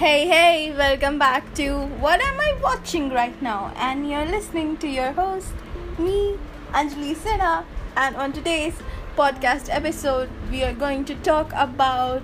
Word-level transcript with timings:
Hey, 0.00 0.26
hey, 0.26 0.74
welcome 0.74 1.18
back 1.18 1.52
to 1.56 1.84
What 2.00 2.22
Am 2.22 2.40
I 2.40 2.54
Watching 2.62 3.10
Right 3.10 3.36
Now? 3.42 3.70
And 3.76 4.10
you're 4.10 4.24
listening 4.24 4.78
to 4.78 4.88
your 4.88 5.12
host, 5.12 5.52
me, 5.98 6.38
Anjali 6.72 7.14
Sinha. 7.14 7.64
And 7.96 8.16
on 8.16 8.32
today's 8.32 8.72
podcast 9.14 9.68
episode, 9.68 10.30
we 10.50 10.62
are 10.62 10.72
going 10.72 11.04
to 11.04 11.14
talk 11.16 11.52
about 11.54 12.22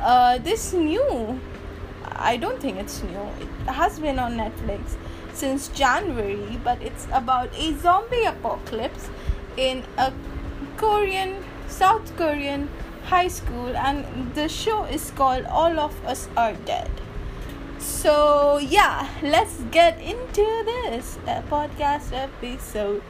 uh, 0.00 0.38
this 0.38 0.72
new, 0.72 1.38
I 2.12 2.38
don't 2.38 2.58
think 2.62 2.78
it's 2.78 3.02
new, 3.02 3.28
it 3.42 3.70
has 3.70 4.00
been 4.00 4.18
on 4.18 4.38
Netflix 4.38 4.96
since 5.34 5.68
January, 5.68 6.58
but 6.64 6.80
it's 6.80 7.06
about 7.12 7.54
a 7.58 7.74
zombie 7.74 8.24
apocalypse 8.24 9.10
in 9.58 9.84
a 9.98 10.14
Korean, 10.78 11.44
South 11.68 12.16
Korean 12.16 12.70
high 13.04 13.28
school, 13.28 13.76
and 13.76 14.34
the 14.34 14.48
show 14.48 14.84
is 14.84 15.10
called 15.10 15.44
All 15.44 15.78
of 15.78 16.04
Us 16.06 16.28
Are 16.36 16.54
Dead. 16.54 16.90
So, 17.82 18.58
yeah, 18.58 19.08
let's 19.22 19.58
get 19.72 20.00
into 20.00 20.46
this 20.64 21.18
uh, 21.26 21.42
podcast 21.50 22.12
episode. 22.14 23.02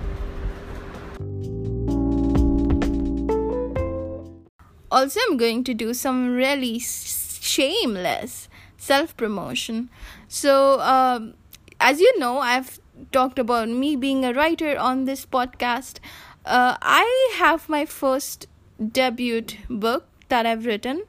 Also, 4.90 5.20
I'm 5.28 5.36
going 5.36 5.62
to 5.64 5.74
do 5.74 5.92
some 5.92 6.34
really 6.34 6.78
shameless 6.78 8.48
self 8.78 9.14
promotion. 9.18 9.90
So, 10.26 10.80
um, 10.80 11.34
as 11.78 12.00
you 12.00 12.18
know, 12.18 12.38
I've 12.38 12.80
talked 13.12 13.38
about 13.38 13.68
me 13.68 13.94
being 13.94 14.24
a 14.24 14.32
writer 14.32 14.78
on 14.78 15.04
this 15.04 15.26
podcast. 15.26 15.98
Uh, 16.46 16.78
I 16.80 17.36
have 17.36 17.68
my 17.68 17.84
first 17.84 18.46
debut 18.80 19.44
book 19.68 20.08
that 20.30 20.46
I've 20.46 20.64
written 20.64 21.04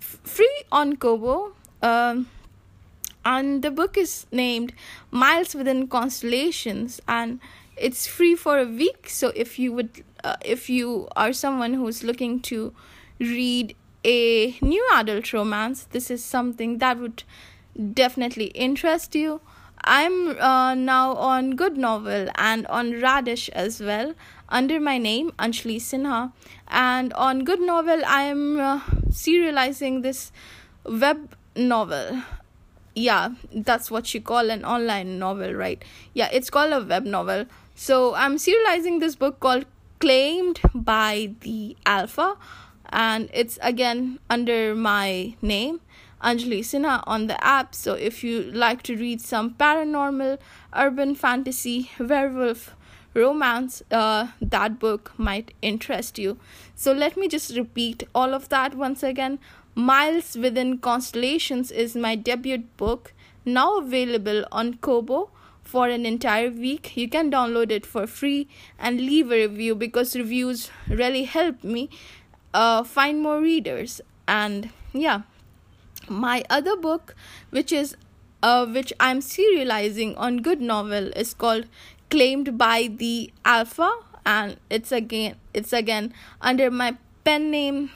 f- 0.00 0.20
free 0.22 0.62
on 0.70 0.96
Kobo. 0.96 1.54
Um, 1.82 2.28
and 3.24 3.62
the 3.62 3.70
book 3.70 3.96
is 3.96 4.26
named 4.32 4.72
Miles 5.10 5.54
Within 5.54 5.88
Constellations 5.88 7.00
and 7.06 7.40
it's 7.76 8.06
free 8.06 8.34
for 8.34 8.58
a 8.58 8.64
week. 8.64 9.08
So 9.08 9.32
if 9.34 9.58
you 9.58 9.72
would 9.72 10.04
uh, 10.24 10.36
if 10.44 10.68
you 10.68 11.08
are 11.16 11.32
someone 11.32 11.74
who's 11.74 12.02
looking 12.02 12.40
to 12.40 12.74
read 13.20 13.76
a 14.04 14.56
new 14.60 14.88
adult 14.94 15.32
romance 15.32 15.84
this 15.90 16.10
is 16.10 16.24
something 16.24 16.78
that 16.78 16.98
would 16.98 17.22
definitely 17.94 18.46
interest 18.46 19.14
you. 19.14 19.40
I'm 19.84 20.38
uh, 20.40 20.74
now 20.74 21.14
on 21.14 21.54
good 21.56 21.76
novel 21.76 22.28
and 22.34 22.66
on 22.66 23.00
radish 23.00 23.48
as 23.50 23.80
well 23.80 24.14
under 24.48 24.80
my 24.80 24.98
name 24.98 25.30
anjali 25.38 25.76
sinha. 25.76 26.32
And 26.68 27.12
on 27.12 27.44
good 27.44 27.60
novel 27.60 28.02
i 28.06 28.22
am 28.22 28.58
uh, 28.58 28.80
serializing 29.10 30.02
this 30.02 30.32
web 30.84 31.36
novel 31.56 32.22
yeah 32.98 33.30
that's 33.54 33.90
what 33.90 34.12
you 34.12 34.20
call 34.20 34.50
an 34.50 34.64
online 34.64 35.18
novel 35.18 35.52
right 35.54 35.84
yeah 36.14 36.28
it's 36.32 36.50
called 36.50 36.72
a 36.72 36.84
web 36.84 37.04
novel 37.04 37.46
so 37.74 38.14
i'm 38.14 38.36
serializing 38.36 38.98
this 39.00 39.14
book 39.14 39.38
called 39.40 39.64
claimed 40.00 40.60
by 40.74 41.30
the 41.40 41.76
alpha 41.86 42.36
and 42.90 43.28
it's 43.32 43.58
again 43.62 44.18
under 44.30 44.74
my 44.74 45.34
name 45.42 45.80
Anjali 46.22 46.60
Sinha 46.60 47.02
on 47.06 47.28
the 47.28 47.42
app. 47.44 47.74
So 47.74 47.94
if 47.94 48.24
you 48.24 48.42
like 48.42 48.82
to 48.84 48.96
read 48.96 49.20
some 49.20 49.54
paranormal, 49.54 50.38
urban 50.74 51.14
fantasy, 51.14 51.92
werewolf 51.98 52.74
romance, 53.14 53.82
uh, 53.90 54.28
that 54.40 54.78
book 54.78 55.12
might 55.16 55.54
interest 55.62 56.18
you. 56.18 56.38
So 56.74 56.92
let 56.92 57.16
me 57.16 57.28
just 57.28 57.56
repeat 57.56 58.02
all 58.14 58.34
of 58.34 58.48
that 58.48 58.74
once 58.74 59.02
again. 59.02 59.38
Miles 59.78 60.36
Within 60.36 60.78
Constellations 60.78 61.70
is 61.70 61.94
my 61.94 62.16
debut 62.16 62.64
book, 62.76 63.12
now 63.44 63.78
available 63.78 64.44
on 64.50 64.74
Kobo 64.78 65.30
for 65.62 65.86
an 65.86 66.04
entire 66.04 66.50
week. 66.50 66.96
You 66.96 67.08
can 67.08 67.30
download 67.30 67.70
it 67.70 67.86
for 67.86 68.08
free 68.08 68.48
and 68.76 69.00
leave 69.00 69.30
a 69.30 69.46
review 69.46 69.76
because 69.76 70.16
reviews 70.16 70.72
really 70.88 71.22
help 71.22 71.62
me 71.62 71.90
uh, 72.52 72.82
find 72.82 73.22
more 73.22 73.40
readers. 73.40 74.00
And 74.26 74.70
yeah, 74.92 75.22
my 76.08 76.44
other 76.50 76.76
book, 76.76 77.14
which 77.50 77.70
is 77.70 77.96
uh, 78.42 78.66
which 78.66 78.92
I'm 78.98 79.20
serializing 79.20 80.14
on 80.16 80.38
Good 80.38 80.60
Novel, 80.60 81.12
is 81.14 81.34
called 81.34 81.66
Claimed 82.10 82.58
by 82.58 82.90
the 82.92 83.32
Alpha, 83.44 83.92
and 84.26 84.56
it's 84.70 84.90
again 84.90 85.36
it's 85.54 85.72
again 85.72 86.12
under 86.40 86.68
my 86.68 86.96
pen 87.22 87.52
name 87.52 87.90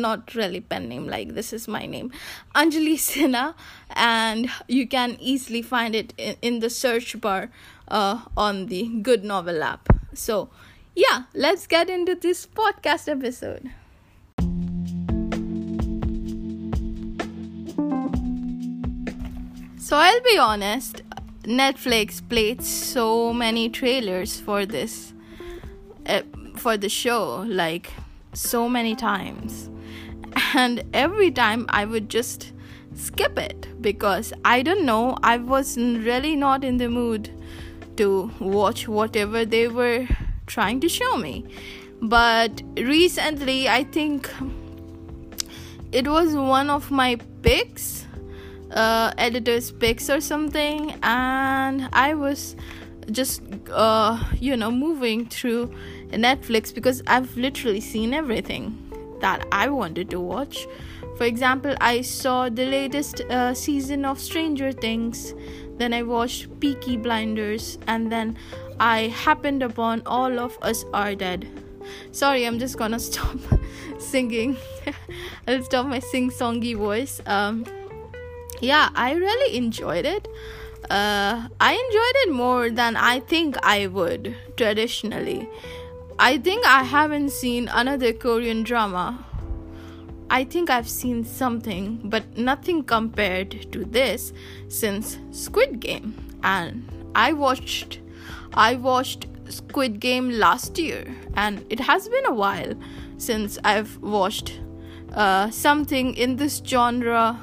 not 0.00 0.34
really 0.34 0.60
pen 0.60 0.88
name 0.88 1.06
like 1.06 1.34
this 1.34 1.52
is 1.52 1.68
my 1.68 1.86
name. 1.86 2.10
Anjali 2.54 2.94
sinha 2.94 3.54
and 3.90 4.50
you 4.66 4.86
can 4.86 5.16
easily 5.20 5.62
find 5.62 5.94
it 5.94 6.14
in, 6.16 6.36
in 6.42 6.58
the 6.60 6.70
search 6.70 7.20
bar 7.20 7.50
uh, 7.88 8.22
on 8.36 8.66
the 8.66 8.88
good 9.02 9.24
novel 9.24 9.62
app. 9.62 9.88
So 10.14 10.50
yeah 10.94 11.24
let's 11.34 11.66
get 11.66 11.88
into 11.88 12.14
this 12.14 12.46
podcast 12.46 13.08
episode. 13.08 13.70
So 19.78 19.96
i'll 19.96 20.20
be 20.20 20.36
honest 20.36 21.00
netflix 21.44 22.20
played 22.28 22.62
so 22.62 23.32
many 23.32 23.70
trailers 23.70 24.38
for 24.38 24.66
this 24.66 25.14
uh, 26.06 26.20
for 26.56 26.76
the 26.76 26.90
show 26.90 27.46
like 27.48 27.90
so 28.34 28.68
many 28.68 28.94
times 28.94 29.70
and 30.54 30.82
every 30.92 31.30
time 31.30 31.66
I 31.68 31.84
would 31.84 32.08
just 32.08 32.52
skip 32.94 33.38
it 33.38 33.68
because 33.80 34.32
I 34.44 34.62
don't 34.62 34.84
know, 34.84 35.16
I 35.22 35.36
was 35.38 35.76
really 35.76 36.36
not 36.36 36.64
in 36.64 36.76
the 36.76 36.88
mood 36.88 37.30
to 37.96 38.30
watch 38.40 38.88
whatever 38.88 39.44
they 39.44 39.68
were 39.68 40.06
trying 40.46 40.80
to 40.80 40.88
show 40.88 41.16
me. 41.16 41.44
But 42.00 42.62
recently, 42.76 43.68
I 43.68 43.84
think 43.84 44.30
it 45.90 46.06
was 46.06 46.34
one 46.34 46.70
of 46.70 46.90
my 46.90 47.16
picks, 47.42 48.06
uh, 48.70 49.12
editor's 49.18 49.72
picks 49.72 50.08
or 50.08 50.20
something, 50.20 50.94
and 51.02 51.88
I 51.92 52.14
was 52.14 52.54
just, 53.10 53.42
uh, 53.72 54.22
you 54.38 54.56
know, 54.56 54.70
moving 54.70 55.26
through 55.26 55.74
Netflix 56.10 56.72
because 56.72 57.02
I've 57.06 57.36
literally 57.36 57.80
seen 57.80 58.14
everything 58.14 58.87
that 59.20 59.46
I 59.52 59.68
wanted 59.68 60.10
to 60.10 60.20
watch. 60.20 60.66
For 61.16 61.24
example, 61.24 61.74
I 61.80 62.02
saw 62.02 62.48
the 62.48 62.66
latest 62.66 63.20
uh, 63.22 63.54
season 63.54 64.04
of 64.04 64.20
Stranger 64.20 64.72
Things, 64.72 65.34
then 65.78 65.92
I 65.92 66.02
watched 66.02 66.60
Peaky 66.60 66.96
Blinders, 66.96 67.78
and 67.86 68.10
then 68.10 68.36
I 68.80 69.08
happened 69.08 69.62
upon 69.62 70.02
All 70.06 70.38
of 70.38 70.58
Us 70.62 70.84
Are 70.92 71.14
Dead. 71.14 71.48
Sorry, 72.12 72.44
I'm 72.44 72.58
just 72.58 72.76
gonna 72.78 73.00
stop 73.10 73.36
singing. 73.98 74.56
I'll 75.48 75.62
stop 75.62 75.86
my 75.86 75.98
sing 75.98 76.30
songy 76.30 76.76
voice. 76.76 77.20
Um, 77.26 77.64
yeah, 78.60 78.90
I 78.94 79.12
really 79.12 79.56
enjoyed 79.56 80.04
it. 80.04 80.28
Uh, 80.90 81.48
I 81.60 81.72
enjoyed 81.72 82.16
it 82.24 82.32
more 82.32 82.70
than 82.70 82.96
I 82.96 83.20
think 83.20 83.56
I 83.62 83.86
would 83.86 84.36
traditionally. 84.56 85.48
I 86.20 86.36
think 86.38 86.66
I 86.66 86.82
haven't 86.82 87.30
seen 87.30 87.68
another 87.68 88.12
Korean 88.12 88.64
drama. 88.64 89.24
I 90.28 90.42
think 90.42 90.68
I've 90.68 90.88
seen 90.88 91.24
something, 91.24 92.00
but 92.02 92.36
nothing 92.36 92.82
compared 92.82 93.70
to 93.70 93.84
this 93.84 94.32
since 94.66 95.16
Squid 95.30 95.78
Game. 95.78 96.14
And 96.42 96.88
I 97.14 97.32
watched 97.32 98.00
I 98.52 98.74
watched 98.74 99.26
Squid 99.48 100.00
Game 100.00 100.30
last 100.30 100.76
year, 100.76 101.06
and 101.34 101.64
it 101.70 101.78
has 101.78 102.08
been 102.08 102.26
a 102.26 102.34
while 102.34 102.74
since 103.16 103.56
I've 103.62 103.96
watched 103.98 104.60
uh, 105.12 105.50
something 105.50 106.14
in 106.16 106.34
this 106.34 106.60
genre 106.66 107.38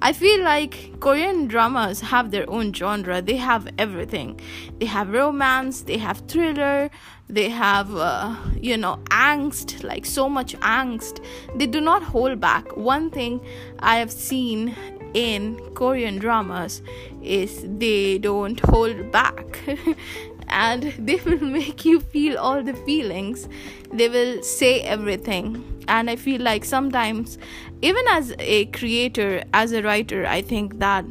I 0.00 0.12
feel 0.12 0.44
like 0.44 1.00
Korean 1.00 1.48
dramas 1.48 2.00
have 2.00 2.30
their 2.30 2.48
own 2.48 2.72
genre. 2.72 3.20
They 3.20 3.36
have 3.36 3.68
everything. 3.78 4.40
They 4.78 4.86
have 4.86 5.10
romance, 5.10 5.82
they 5.82 5.98
have 5.98 6.22
thriller, 6.28 6.88
they 7.28 7.48
have, 7.48 7.94
uh, 7.94 8.34
you 8.60 8.76
know, 8.76 8.98
angst, 9.10 9.82
like 9.84 10.06
so 10.06 10.28
much 10.28 10.54
angst. 10.60 11.24
They 11.56 11.66
do 11.66 11.80
not 11.80 12.02
hold 12.02 12.40
back. 12.40 12.76
One 12.76 13.10
thing 13.10 13.40
I 13.80 13.96
have 13.96 14.10
seen 14.10 14.74
in 15.14 15.60
Korean 15.74 16.18
dramas 16.18 16.82
is 17.22 17.64
they 17.66 18.18
don't 18.18 18.60
hold 18.60 19.10
back. 19.12 19.60
and 20.48 20.94
they 20.98 21.16
will 21.16 21.40
make 21.40 21.84
you 21.84 22.00
feel 22.00 22.38
all 22.38 22.62
the 22.62 22.74
feelings. 22.74 23.48
They 23.92 24.08
will 24.08 24.42
say 24.42 24.80
everything 24.80 25.78
and 25.88 26.10
i 26.10 26.16
feel 26.16 26.40
like 26.40 26.64
sometimes 26.64 27.38
even 27.82 28.04
as 28.08 28.34
a 28.38 28.66
creator 28.66 29.42
as 29.52 29.72
a 29.72 29.82
writer 29.82 30.26
i 30.26 30.40
think 30.40 30.78
that 30.78 31.04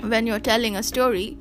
when 0.00 0.26
you're 0.26 0.40
telling 0.40 0.74
a 0.76 0.82
story 0.82 1.36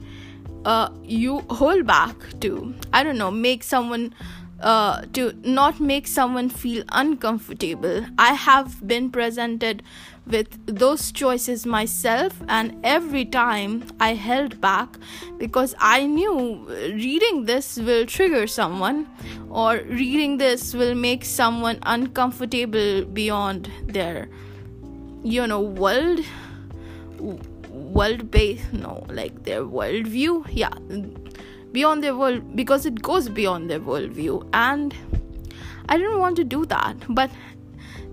uh, 0.65 0.89
you 1.03 1.39
hold 1.49 1.85
back 1.85 2.15
to 2.39 2.73
i 2.93 3.03
don't 3.03 3.17
know 3.17 3.31
make 3.31 3.63
someone 3.63 4.13
uh, 4.61 5.01
to 5.13 5.33
not 5.43 5.79
make 5.79 6.07
someone 6.07 6.49
feel 6.49 6.83
uncomfortable. 6.89 8.05
I 8.17 8.33
have 8.33 8.87
been 8.87 9.11
presented 9.11 9.83
with 10.25 10.47
those 10.65 11.11
choices 11.11 11.65
myself, 11.65 12.41
and 12.47 12.79
every 12.83 13.25
time 13.25 13.83
I 13.99 14.13
held 14.13 14.59
back 14.59 14.97
because 15.37 15.75
I 15.77 16.05
knew 16.05 16.65
reading 16.67 17.45
this 17.45 17.77
will 17.77 18.05
trigger 18.05 18.47
someone, 18.47 19.07
or 19.49 19.77
reading 19.87 20.37
this 20.37 20.73
will 20.73 20.95
make 20.95 21.25
someone 21.25 21.79
uncomfortable 21.83 23.05
beyond 23.05 23.69
their, 23.83 24.29
you 25.23 25.45
know, 25.45 25.61
world 25.61 26.21
world 27.95 28.29
based 28.29 28.73
no 28.73 28.93
like 29.09 29.43
their 29.43 29.61
worldview 29.61 30.45
yeah 30.51 30.77
beyond 31.71 32.03
their 32.03 32.15
world 32.15 32.55
because 32.55 32.85
it 32.85 33.01
goes 33.01 33.27
beyond 33.27 33.69
their 33.69 33.79
worldview. 33.79 34.47
And 34.53 34.93
i 35.87 35.97
didn't 35.97 36.19
want 36.19 36.35
to 36.37 36.43
do 36.43 36.65
that 36.65 36.95
but 37.09 37.29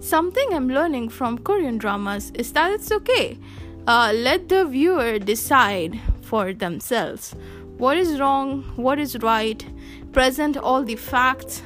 something 0.00 0.52
i'm 0.52 0.68
learning 0.68 1.08
from 1.08 1.38
korean 1.38 1.78
dramas 1.78 2.30
is 2.34 2.52
that 2.52 2.70
it's 2.70 2.92
okay. 2.92 3.38
Uh, 3.86 4.12
let 4.14 4.48
the 4.48 4.64
viewer 4.64 5.18
decide 5.18 6.00
for 6.20 6.52
themselves 6.52 7.34
what 7.78 7.96
is 7.96 8.20
wrong 8.20 8.62
what 8.76 9.00
is 9.00 9.16
right 9.18 9.66
present 10.12 10.56
all 10.56 10.84
the 10.84 10.94
facts 10.94 11.62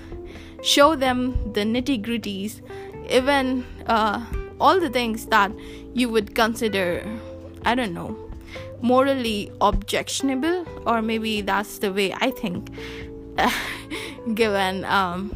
show 0.63 0.97
them 0.97 1.53
the 1.53 1.61
nitty 1.61 2.03
gritties 2.03 2.63
even 3.11 3.65
uh, 3.87 4.25
all 4.59 4.81
the 4.81 4.89
things 4.89 5.27
that 5.27 5.53
you 5.93 6.09
would 6.09 6.35
consider 6.35 7.05
I 7.67 7.75
don't 7.75 7.93
know, 7.93 8.17
morally 8.81 9.51
objectionable, 9.61 10.65
or 10.87 11.03
maybe 11.03 11.41
that's 11.41 11.79
the 11.79 11.93
way 11.93 12.15
I 12.15 12.31
think, 12.31 12.71
given 14.35 14.85
um, 14.85 15.35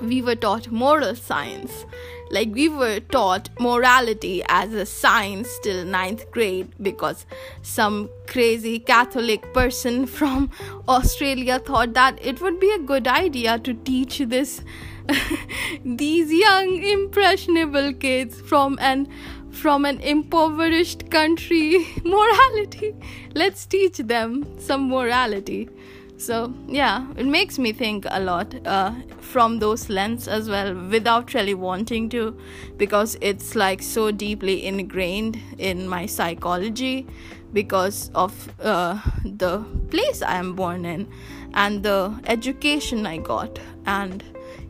we 0.00 0.22
were 0.22 0.36
taught 0.36 0.70
moral 0.70 1.14
science. 1.16 1.84
Like 2.30 2.48
we 2.52 2.68
were 2.68 3.00
taught 3.00 3.50
morality 3.60 4.42
as 4.48 4.72
a 4.72 4.86
science 4.86 5.58
till 5.62 5.84
ninth 5.84 6.30
grade 6.30 6.72
because 6.80 7.26
some 7.62 8.08
crazy 8.26 8.78
Catholic 8.78 9.52
person 9.52 10.06
from 10.18 10.50
Australia 10.88 11.58
thought 11.58 11.92
that 11.94 12.18
it 12.24 12.40
would 12.40 12.58
be 12.60 12.70
a 12.70 12.78
good 12.78 13.06
idea 13.06 13.58
to 13.58 13.74
teach 13.74 14.18
this 14.18 14.62
these 15.84 16.32
young 16.32 16.82
impressionable 16.82 17.92
kids 17.92 18.40
from 18.40 18.78
an 18.80 19.08
from 19.52 19.84
an 19.84 20.00
impoverished 20.00 21.10
country 21.10 21.86
morality. 22.04 22.94
Let's 23.34 23.66
teach 23.66 23.98
them 23.98 24.58
some 24.58 24.88
morality. 24.88 25.68
So 26.16 26.54
yeah 26.68 27.06
it 27.16 27.26
makes 27.26 27.58
me 27.58 27.72
think 27.72 28.06
a 28.08 28.20
lot 28.20 28.54
uh, 28.64 28.92
from 29.18 29.58
those 29.58 29.88
lens 29.88 30.28
as 30.28 30.48
well 30.48 30.72
without 30.88 31.34
really 31.34 31.54
wanting 31.54 32.08
to 32.10 32.38
because 32.76 33.16
it's 33.20 33.56
like 33.56 33.82
so 33.82 34.12
deeply 34.12 34.64
ingrained 34.64 35.40
in 35.58 35.88
my 35.88 36.06
psychology 36.06 37.08
because 37.52 38.10
of 38.14 38.32
uh, 38.60 38.98
the 39.24 39.58
place 39.90 40.22
i 40.22 40.36
am 40.36 40.54
born 40.54 40.84
in 40.84 41.08
and 41.54 41.82
the 41.82 42.20
education 42.26 43.04
i 43.04 43.16
got 43.16 43.58
and 43.86 44.22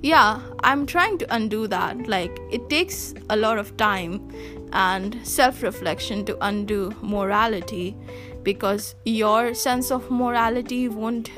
yeah 0.02 0.40
i'm 0.64 0.86
trying 0.86 1.18
to 1.18 1.34
undo 1.34 1.66
that. 1.66 2.06
Like 2.06 2.38
it 2.50 2.68
takes 2.68 3.14
a 3.30 3.36
lot 3.36 3.58
of 3.58 3.76
time 3.76 4.30
and 4.72 5.18
self 5.26 5.62
reflection 5.62 6.24
to 6.26 6.36
undo 6.40 6.92
morality 7.02 7.96
because 8.42 8.94
your 9.04 9.54
sense 9.54 9.90
of 9.90 10.10
morality 10.10 10.88
won't 10.88 11.30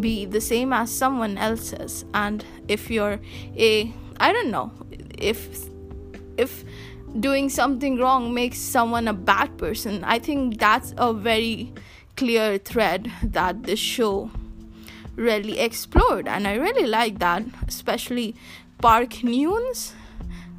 be 0.00 0.24
the 0.24 0.40
same 0.40 0.72
as 0.72 0.90
someone 0.90 1.36
else's. 1.36 2.04
And 2.14 2.44
if 2.68 2.90
you're 2.90 3.20
a 3.56 3.92
i 4.18 4.32
don't 4.32 4.50
know 4.50 4.70
if 5.18 5.68
if 6.36 6.64
doing 7.18 7.48
something 7.48 7.98
wrong 7.98 8.32
makes 8.32 8.58
someone 8.58 9.08
a 9.08 9.12
bad 9.12 9.56
person 9.58 10.04
i 10.04 10.18
think 10.18 10.58
that's 10.60 10.94
a 10.96 11.12
very 11.12 11.72
clear 12.16 12.58
thread 12.58 13.10
that 13.22 13.64
this 13.64 13.80
show 13.80 14.30
really 15.28 15.58
explored 15.58 16.26
and 16.26 16.46
i 16.46 16.54
really 16.54 16.86
like 16.86 17.18
that 17.18 17.42
especially 17.68 18.34
Park 18.80 19.10
Hyun's 19.10 19.92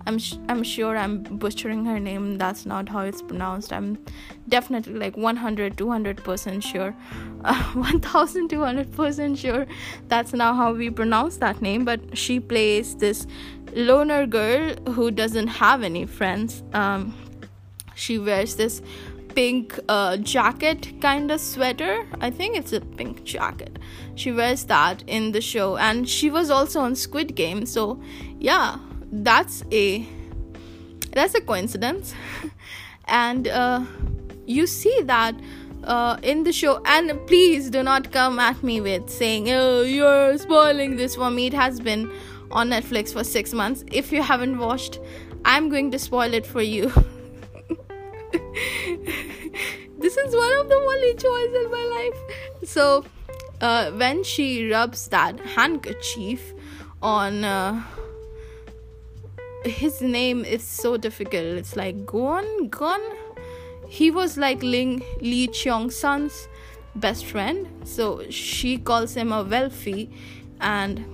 I'm 0.06 0.18
sh- 0.18 0.38
I'm 0.50 0.63
sure 0.63 0.98
I'm 0.98 1.22
butchering 1.22 1.86
her 1.86 2.00
name. 2.00 2.38
That's 2.38 2.66
not 2.66 2.90
how 2.90 3.02
it's 3.02 3.22
pronounced. 3.22 3.72
I'm 3.72 4.04
definitely 4.50 4.94
like 4.94 5.16
100 5.16 5.78
200% 5.78 6.63
sure. 6.63 6.96
Uh, 7.44 7.56
1200% 7.74 9.36
sure 9.36 9.66
that's 10.08 10.31
not 10.31 10.56
how 10.56 10.72
we 10.74 10.92
pronounce 10.92 11.38
that 11.38 11.60
name, 11.60 11.84
but 11.84 12.16
she 12.16 12.40
plays 12.40 12.96
this 12.98 13.25
loner 13.74 14.28
girl 14.28 14.75
who 14.94 15.10
doesn't 15.10 15.48
have 15.48 15.81
any 15.81 16.06
friends. 16.06 16.62
Um 16.74 17.16
she 17.96 18.19
wears 18.19 18.56
this 18.56 18.81
pink 19.36 19.80
uh, 19.90 20.18
jacket 20.18 21.02
kind 21.02 21.31
of 21.31 21.40
sweater. 21.40 22.06
I 22.19 22.30
think 22.30 22.57
it's 22.57 22.74
a 22.74 22.81
pink 22.81 23.24
jacket. 23.24 23.80
She 24.21 24.31
wears 24.31 24.65
that 24.65 25.03
in 25.07 25.31
the 25.31 25.41
show, 25.41 25.77
and 25.77 26.07
she 26.07 26.29
was 26.29 26.51
also 26.51 26.81
on 26.81 26.95
Squid 26.95 27.33
Game. 27.33 27.65
So, 27.65 28.00
yeah, 28.38 28.77
that's 29.12 29.63
a 29.71 30.07
that's 31.12 31.33
a 31.33 31.41
coincidence. 31.41 32.13
And 33.07 33.47
uh, 33.47 33.83
you 34.45 34.68
see 34.68 35.01
that 35.06 35.33
uh, 35.83 36.18
in 36.21 36.44
the 36.44 36.53
show 36.53 36.83
and 36.85 37.19
please 37.25 37.71
do 37.71 37.81
not 37.81 38.12
come 38.12 38.38
at 38.38 38.62
me 38.63 38.79
with 38.79 39.09
saying 39.09 39.50
oh 39.51 39.81
you're 39.81 40.38
spoiling 40.38 40.95
this 40.97 41.15
for 41.15 41.31
me. 41.31 41.47
It 41.47 41.53
has 41.53 41.79
been 41.79 42.09
on 42.51 42.69
netflix 42.69 43.12
for 43.12 43.23
six 43.23 43.53
months. 43.53 43.83
If 43.91 44.12
you 44.13 44.21
haven't 44.21 44.59
watched 44.59 45.00
i'm 45.44 45.69
going 45.69 45.91
to 45.91 46.00
spoil 46.00 46.33
it 46.33 46.45
for 46.45 46.62
you. 46.62 46.94
This 50.01 50.18
is 50.18 50.35
one 50.35 50.51
of 50.59 50.68
the 50.68 50.75
only 50.75 51.13
choices 51.13 51.65
in 51.65 51.71
my 51.71 51.83
life. 51.95 52.68
So 52.68 53.06
uh, 53.62 53.92
when 53.92 54.24
she 54.24 54.69
rubs 54.69 55.08
that 55.10 55.40
handkerchief 55.40 56.54
on 57.02 57.44
uh, 57.44 57.81
his 59.63 60.02
name 60.02 60.44
is 60.44 60.63
so 60.63 60.98
difficult. 60.98 61.44
It's 61.44 61.75
like 61.75 62.06
Gon 62.06 62.68
Gon. 62.68 63.00
He 63.88 64.10
was 64.10 64.38
like 64.38 64.63
Ling 64.63 65.04
Lee 65.22 65.48
Cheong 65.48 65.92
Sun's 65.92 66.48
best 66.96 67.25
friend, 67.25 67.68
so 67.84 68.24
she 68.30 68.78
calls 68.78 69.13
him 69.16 69.31
a 69.31 69.44
wealthy. 69.44 70.10
And 70.60 71.06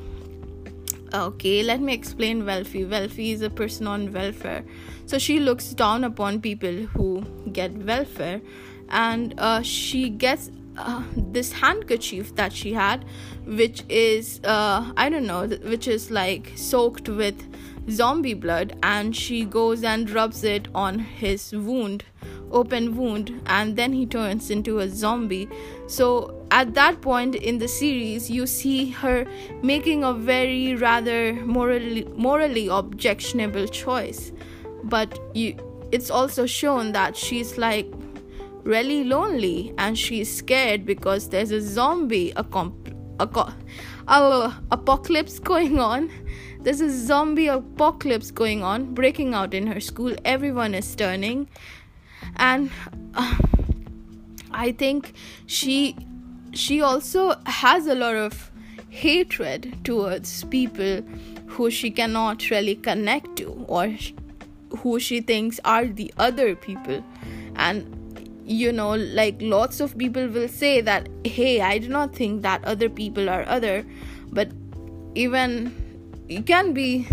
okay, 1.14 1.64
let 1.64 1.82
me 1.82 1.94
explain 1.94 2.46
wealthy. 2.46 2.86
Wealthy 2.86 3.32
is 3.32 3.42
a 3.42 3.50
person 3.50 3.88
on 3.88 4.14
welfare, 4.14 4.64
so 5.06 5.18
she 5.18 5.40
looks 5.40 5.74
down 5.74 6.04
upon 6.04 6.40
people 6.40 6.74
who 6.96 7.24
get 7.52 7.74
welfare, 7.74 8.42
and 8.90 9.34
uh, 9.38 9.62
she 9.62 10.10
gets 10.10 10.52
uh, 10.78 11.04
this 11.16 11.52
handkerchief 11.52 12.36
that 12.36 12.54
she 12.54 12.74
had, 12.74 13.06
which 13.46 13.84
is 13.90 14.40
uh, 14.44 14.92
I 14.96 15.10
don't 15.10 15.26
know, 15.26 15.48
which 15.48 15.88
is 15.88 16.12
like 16.12 16.52
soaked 16.56 17.10
with 17.10 17.44
zombie 17.90 18.34
blood 18.34 18.78
and 18.84 19.16
she 19.16 19.46
goes 19.46 19.84
and 19.84 20.10
rubs 20.10 20.44
it 20.44 20.68
on 20.76 21.00
his 21.00 21.54
wound 21.54 22.04
open 22.52 22.96
wound 22.96 23.42
and 23.48 23.76
then 23.76 23.94
he 23.94 24.06
turns 24.06 24.50
into 24.50 24.80
a 24.80 24.90
zombie. 24.90 25.50
So 25.88 26.46
at 26.52 26.74
that 26.76 27.02
point 27.02 27.36
in 27.36 27.58
the 27.58 27.68
series 27.68 28.30
you 28.30 28.46
see 28.48 28.90
her 28.92 29.26
making 29.62 30.04
a 30.04 30.14
very 30.14 30.76
rather 30.76 31.34
morally 31.34 32.06
morally 32.16 32.68
objectionable 32.68 33.68
choice. 33.68 34.32
But 34.84 35.20
you 35.34 35.56
it's 35.92 36.10
also 36.10 36.46
shown 36.46 36.92
that 36.92 37.16
she's 37.16 37.58
like 37.58 37.88
really 38.68 39.04
lonely 39.04 39.74
and 39.78 39.98
she's 39.98 40.32
scared 40.38 40.86
because 40.86 41.30
there's 41.30 41.52
a 41.52 41.62
zombie 41.62 42.32
a 42.36 42.44
comp- 42.44 42.94
a, 43.20 43.28
co- 43.28 43.54
a, 44.08 44.54
apocalypse 44.72 45.40
going 45.40 45.80
on 45.80 46.10
there's 46.68 46.82
a 46.82 46.90
zombie 46.90 47.48
apocalypse 47.48 48.30
going 48.30 48.62
on, 48.62 48.94
breaking 48.94 49.34
out 49.34 49.54
in 49.54 49.68
her 49.68 49.80
school. 49.80 50.14
Everyone 50.26 50.74
is 50.74 50.96
turning. 50.96 51.48
And 52.36 52.70
uh, 53.14 53.38
I 54.52 54.74
think 54.74 55.14
she 55.46 55.96
she 56.54 56.82
also 56.82 57.36
has 57.46 57.88
a 57.88 57.96
lot 57.96 58.16
of 58.16 58.52
hatred 58.90 59.78
towards 59.86 60.44
people 60.46 61.04
who 61.48 61.70
she 61.70 61.90
cannot 61.90 62.50
really 62.50 62.76
connect 62.76 63.38
to 63.38 63.66
or 63.70 63.96
who 64.80 65.00
she 65.00 65.22
thinks 65.22 65.62
are 65.64 65.86
the 65.86 66.14
other 66.18 66.54
people 66.54 67.02
and 67.56 67.97
you 68.48 68.72
know 68.72 68.96
like 68.96 69.36
lots 69.42 69.80
of 69.80 69.98
people 69.98 70.28
will 70.28 70.48
say 70.48 70.80
that 70.82 71.10
hey 71.26 71.62
i 71.62 71.78
do 71.78 71.90
not 71.90 72.16
think 72.16 72.42
that 72.42 72.64
other 72.64 72.90
people 72.90 73.30
are 73.30 73.44
other 73.48 73.86
but 74.32 74.50
even 75.16 75.74
you 76.30 76.42
can 76.42 76.74
be 76.74 77.08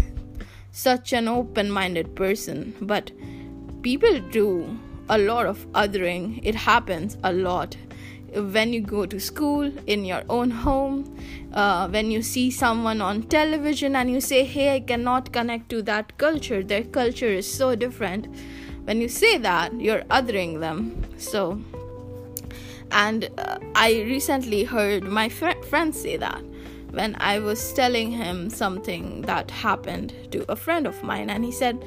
such 0.74 1.12
an 1.12 1.28
open 1.28 1.70
minded 1.70 2.16
person, 2.16 2.74
but 2.80 3.12
people 3.82 4.18
do 4.30 4.76
a 5.08 5.16
lot 5.16 5.46
of 5.46 5.64
othering. 5.72 6.40
It 6.42 6.54
happens 6.54 7.16
a 7.22 7.32
lot. 7.32 7.76
when 8.54 8.72
you 8.72 8.80
go 8.80 9.06
to 9.06 9.18
school, 9.20 9.70
in 9.86 10.04
your 10.04 10.22
own 10.28 10.50
home, 10.50 10.94
uh, 11.52 11.86
when 11.88 12.10
you 12.10 12.20
see 12.20 12.50
someone 12.50 13.00
on 13.00 13.22
television 13.34 13.94
and 13.94 14.10
you 14.10 14.20
say, 14.20 14.42
Hey, 14.44 14.74
I 14.74 14.80
cannot 14.80 15.32
connect 15.32 15.68
to 15.70 15.82
that 15.82 16.18
culture, 16.18 16.64
their 16.64 16.82
culture 16.82 17.28
is 17.28 17.52
so 17.60 17.76
different. 17.76 18.26
When 18.84 19.00
you 19.00 19.08
say 19.08 19.38
that, 19.38 19.72
you're 19.80 20.02
othering 20.10 20.60
them. 20.60 21.04
So, 21.18 21.60
and 22.90 23.28
uh, 23.38 23.58
I 23.74 24.02
recently 24.02 24.64
heard 24.64 25.04
my 25.04 25.28
fr- 25.28 25.62
friend 25.68 25.94
say 25.94 26.16
that 26.18 26.42
when 26.90 27.16
I 27.18 27.38
was 27.38 27.72
telling 27.72 28.12
him 28.12 28.50
something 28.50 29.22
that 29.22 29.50
happened 29.50 30.14
to 30.32 30.50
a 30.50 30.56
friend 30.56 30.86
of 30.86 31.02
mine, 31.02 31.30
and 31.30 31.44
he 31.44 31.50
said, 31.50 31.84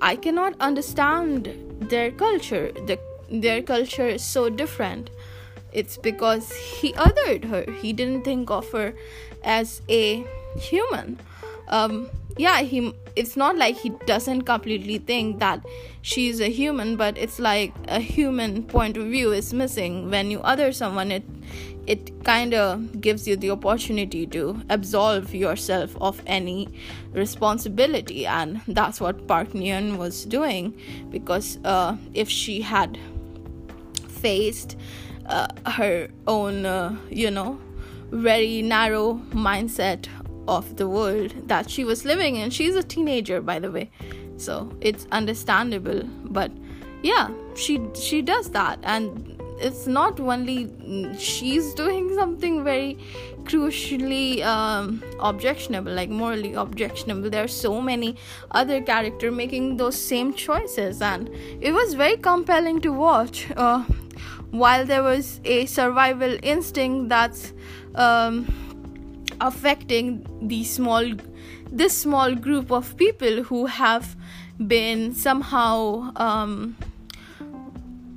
I 0.00 0.16
cannot 0.16 0.54
understand 0.60 1.54
their 1.88 2.10
culture. 2.10 2.72
The, 2.72 2.98
their 3.30 3.62
culture 3.62 4.08
is 4.08 4.24
so 4.24 4.50
different 4.50 5.10
it's 5.72 5.96
because 5.96 6.52
he 6.52 6.92
othered 6.94 7.44
her 7.44 7.64
he 7.80 7.92
didn't 7.92 8.24
think 8.24 8.50
of 8.50 8.70
her 8.72 8.94
as 9.44 9.82
a 9.88 10.24
human 10.58 11.18
um, 11.68 12.10
yeah 12.40 12.62
he 12.62 12.92
it's 13.16 13.36
not 13.36 13.56
like 13.56 13.76
he 13.76 13.90
doesn't 14.06 14.42
completely 14.42 14.96
think 14.98 15.38
that 15.40 15.64
she's 16.00 16.40
a 16.40 16.48
human 16.48 16.96
but 16.96 17.18
it's 17.18 17.38
like 17.38 17.74
a 17.88 18.00
human 18.00 18.62
point 18.62 18.96
of 18.96 19.06
view 19.06 19.32
is 19.32 19.52
missing. 19.52 20.10
When 20.10 20.30
you 20.30 20.40
other 20.40 20.72
someone 20.72 21.10
it 21.10 21.24
it 21.86 22.24
kind 22.24 22.54
of 22.54 23.00
gives 23.00 23.26
you 23.26 23.36
the 23.36 23.50
opportunity 23.50 24.26
to 24.28 24.62
absolve 24.70 25.34
yourself 25.34 25.96
of 26.00 26.22
any 26.26 26.68
responsibility 27.12 28.26
and 28.26 28.60
that's 28.68 29.00
what 29.00 29.26
park 29.26 29.54
Neon 29.54 29.98
was 29.98 30.24
doing 30.24 30.72
because 31.10 31.58
uh, 31.64 31.96
if 32.14 32.30
she 32.30 32.60
had 32.60 32.98
faced 34.08 34.76
uh, 35.26 35.48
her 35.66 36.08
own, 36.26 36.64
uh, 36.64 36.96
you 37.10 37.30
know, 37.30 37.58
very 38.12 38.62
narrow 38.62 39.14
mindset 39.30 40.06
of 40.48 40.76
the 40.76 40.88
world 40.88 41.34
that 41.48 41.70
she 41.70 41.84
was 41.84 42.04
living 42.04 42.36
in. 42.36 42.50
She's 42.50 42.76
a 42.76 42.82
teenager, 42.82 43.40
by 43.40 43.58
the 43.58 43.70
way, 43.70 43.90
so 44.36 44.72
it's 44.80 45.06
understandable. 45.12 46.02
But 46.24 46.50
yeah, 47.02 47.30
she 47.54 47.80
she 47.94 48.22
does 48.22 48.50
that, 48.50 48.78
and 48.82 49.40
it's 49.60 49.86
not 49.86 50.18
only 50.18 50.70
she's 51.18 51.74
doing 51.74 52.14
something 52.14 52.64
very 52.64 52.98
crucially 53.44 54.42
um, 54.42 55.02
objectionable 55.20 55.92
like 55.92 56.08
morally 56.08 56.54
objectionable 56.54 57.28
there 57.30 57.44
are 57.44 57.48
so 57.48 57.80
many 57.80 58.16
other 58.52 58.80
character 58.80 59.30
making 59.30 59.76
those 59.76 60.00
same 60.00 60.32
choices 60.32 61.00
and 61.02 61.28
it 61.60 61.72
was 61.72 61.94
very 61.94 62.16
compelling 62.16 62.80
to 62.80 62.90
watch 62.92 63.50
uh, 63.56 63.82
while 64.50 64.84
there 64.84 65.02
was 65.02 65.40
a 65.44 65.66
survival 65.66 66.36
instinct 66.42 67.08
that's 67.08 67.52
um, 67.94 68.46
affecting 69.40 70.26
the 70.42 70.64
small 70.64 71.04
this 71.72 71.96
small 71.96 72.34
group 72.34 72.72
of 72.72 72.96
people 72.96 73.42
who 73.44 73.66
have 73.66 74.16
been 74.66 75.14
somehow 75.14 76.10
um, 76.16 76.76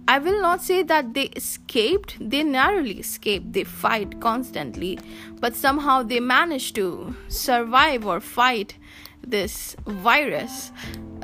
I 0.06 0.20
will 0.20 0.42
not 0.42 0.62
say 0.62 0.84
that 0.84 1.13
they 1.13 1.27
escaped, 1.27 2.18
they 2.20 2.44
narrowly 2.44 3.00
escaped, 3.00 3.53
they 3.53 3.63
fight 3.63 4.20
constantly, 4.20 5.00
but 5.39 5.56
somehow 5.56 6.03
they 6.03 6.20
manage 6.20 6.74
to 6.74 7.15
survive 7.30 8.06
or 8.06 8.20
fight 8.20 8.77
this 9.25 9.77
virus. 9.88 10.72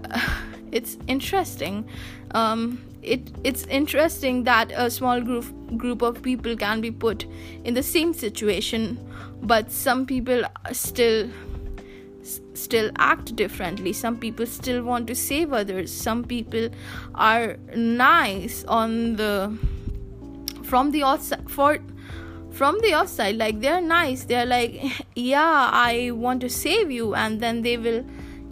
It's 0.72 0.98
interesting. 1.08 1.90
Um, 2.32 2.80
it 3.02 3.22
it's 3.44 3.66
interesting 3.68 4.44
that 4.44 4.72
a 4.76 4.92
small 4.92 5.20
group 5.20 5.46
group 5.78 6.04
of 6.04 6.22
people 6.22 6.56
can 6.56 6.80
be 6.80 6.92
put 6.92 7.26
in 7.64 7.74
the 7.74 7.82
same 7.82 8.14
situation 8.14 9.00
but 9.42 9.72
some 9.72 10.06
people 10.06 10.44
still 10.72 11.30
still 12.54 12.92
act 12.98 13.36
differently. 13.36 13.94
Some 13.94 14.18
people 14.18 14.46
still 14.46 14.84
want 14.84 15.08
to 15.08 15.16
save 15.16 15.54
others. 15.54 15.92
Some 15.92 16.24
people 16.24 16.70
are 17.16 17.58
nice 17.76 18.64
on 18.66 19.16
the 19.16 19.58
from 20.64 20.92
the 20.92 21.04
outside 21.04 21.50
for 21.50 21.80
from 22.52 22.80
the 22.82 22.94
outside 22.94 23.38
like 23.38 23.62
they're 23.62 23.82
nice. 23.82 24.26
They're 24.26 24.46
like 24.46 24.82
yeah 25.16 25.70
i 25.74 26.12
want 26.12 26.42
to 26.42 26.50
save 26.50 26.92
you 26.92 27.16
and 27.16 27.40
then 27.40 27.62
they 27.62 27.78
will 27.78 28.06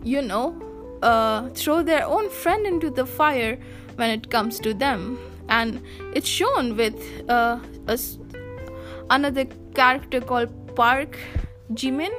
you 0.04 0.22
know 0.22 0.67
uh, 1.02 1.50
throw 1.50 1.84
their 1.84 2.06
own 2.06 2.30
friend 2.30 2.66
into 2.66 2.90
the 2.90 3.06
fire 3.06 3.60
when 3.96 4.10
it 4.10 4.30
comes 4.30 4.60
to 4.60 4.74
them. 4.74 5.20
And 5.50 5.82
it's 6.14 6.28
shown 6.28 6.76
with 6.76 6.96
uh, 7.30 7.60
a, 7.88 8.00
another 9.10 9.46
character 9.74 10.22
called 10.22 10.76
park 10.76 11.18
jimin. 11.74 12.12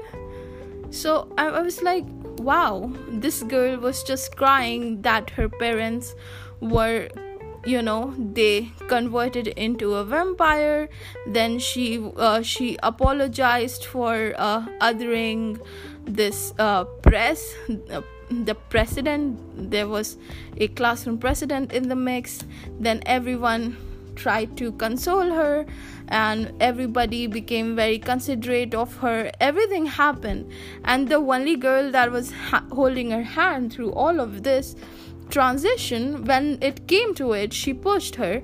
So 0.91 1.33
I, 1.37 1.49
I 1.49 1.61
was 1.61 1.83
like 1.83 2.05
wow 2.39 2.91
this 3.09 3.43
girl 3.43 3.77
was 3.79 4.03
just 4.03 4.37
crying 4.37 5.03
that 5.03 5.31
her 5.31 5.49
parents 5.49 6.15
were 6.61 7.09
you 7.67 7.83
know 7.83 8.15
they 8.17 8.71
converted 8.89 9.49
into 9.49 9.95
a 9.95 10.05
vampire. 10.05 10.89
Then 11.27 11.59
she 11.59 12.01
uh, 12.17 12.43
she 12.43 12.79
apologized 12.83 13.85
for 13.85 14.35
uh, 14.39 14.65
othering 14.81 15.61
this 16.05 16.55
uh, 16.59 16.85
press 16.85 17.55
uh, 17.91 18.03
the 18.31 18.55
president 18.55 19.71
there 19.71 19.89
was 19.89 20.17
a 20.57 20.69
classroom 20.69 21.19
president 21.19 21.73
in 21.73 21.89
the 21.89 21.97
mix. 21.97 22.45
Then 22.79 23.03
everyone 23.07 23.77
tried 24.17 24.57
to 24.57 24.73
console 24.73 25.31
her 25.31 25.65
and 26.09 26.53
everybody 26.61 27.27
became 27.27 27.77
very 27.77 27.99
considerate 27.99 28.75
of 28.75 28.97
her. 28.99 29.31
Everything 29.41 29.87
happened 29.87 30.51
and 30.85 31.09
the 31.09 31.17
only 31.17 31.57
girl 31.57 31.91
that 31.93 32.11
was 32.11 32.33
ha- 32.33 32.65
holding 32.73 33.11
her 33.11 33.23
hand 33.23 33.73
through 33.73 33.93
all 33.93 34.21
of 34.21 34.43
this 34.43 34.75
transition 35.31 36.25
when 36.25 36.59
it 36.63 36.87
came 36.89 37.15
to 37.15 37.33
it 37.33 37.53
she 37.53 37.75
pushed 37.75 38.17
her 38.17 38.43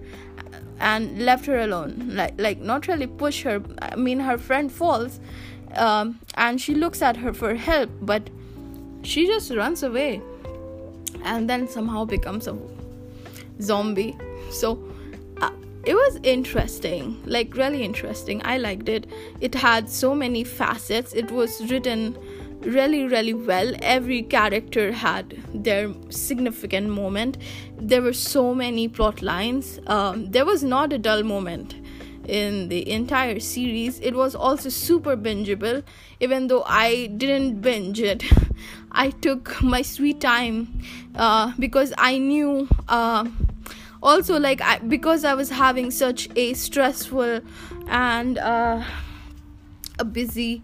and 0.79 1.19
left 1.23 1.47
her 1.47 1.59
alone. 1.59 2.11
Like 2.13 2.35
like 2.39 2.61
not 2.61 2.87
really 2.89 3.07
push 3.07 3.43
her 3.43 3.63
i 3.81 3.97
mean 3.97 4.21
her 4.21 4.37
friend 4.39 4.71
falls 4.71 5.19
um, 5.77 6.21
and 6.35 6.61
she 6.61 6.75
looks 6.75 7.03
at 7.03 7.17
her 7.17 7.33
for 7.33 7.55
help 7.55 7.91
but 8.01 8.29
she 9.05 9.27
just 9.27 9.51
runs 9.55 9.83
away 9.83 10.21
and 11.23 11.49
then 11.49 11.69
somehow 11.69 12.05
becomes 12.05 12.47
a 12.47 12.57
zombie. 13.61 14.17
So 14.51 14.83
uh, 15.41 15.51
it 15.85 15.95
was 15.95 16.19
interesting 16.23 17.23
like 17.25 17.55
really 17.57 17.83
interesting. 17.83 18.41
I 18.45 18.59
liked 18.59 18.89
it. 18.89 19.07
It 19.41 19.55
had 19.55 19.89
so 19.89 20.15
many 20.15 20.45
facets. 20.45 21.13
It 21.13 21.31
was 21.31 21.71
written 21.71 22.17
really 22.61 23.05
really 23.05 23.35
well. 23.35 23.75
Every 23.83 24.23
character 24.23 24.91
had 24.93 25.37
their 25.53 25.93
significant 26.09 26.89
moment. 26.89 27.39
There 27.79 28.01
were 28.01 28.15
so 28.15 28.55
many 28.55 28.89
plot 28.89 29.23
lines. 29.23 29.79
Um, 29.87 30.31
there 30.31 30.47
was 30.47 30.65
not 30.65 30.93
a 30.93 30.99
dull 30.99 31.23
moment 31.23 31.75
in 32.29 32.69
the 32.69 32.89
entire 32.91 33.41
series. 33.41 34.01
It 34.01 34.15
was 34.15 34.35
also 34.35 34.69
super 34.69 35.17
bingeable, 35.17 35.83
even 36.21 36.49
though 36.49 36.63
I 36.67 37.07
didn't 37.07 37.61
binge 37.61 38.01
it. 38.01 38.25
I 38.93 39.11
took 39.11 39.63
my 39.63 39.83
sweet 39.83 40.21
time 40.21 40.83
uh, 41.17 41.53
because 41.59 41.93
I 41.99 42.19
knew. 42.19 42.69
Uh, 42.89 43.27
also, 44.03 44.39
like 44.39 44.61
I, 44.61 44.79
because 44.79 45.25
I 45.25 45.33
was 45.35 45.49
having 45.49 45.91
such 45.91 46.29
a 46.37 46.53
stressful 46.53 47.41
and 47.89 48.39
uh, 48.39 48.85
a 49.99 50.05
busy 50.05 50.63